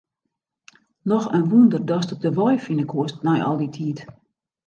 Noch 1.09 1.27
in 1.37 1.49
wûnder 1.51 1.79
datst 1.89 2.13
de 2.23 2.29
wei 2.37 2.55
fine 2.65 2.85
koest 2.91 3.17
nei 3.25 3.39
al 3.49 3.57
dy 3.61 3.69
tiid. 3.75 3.99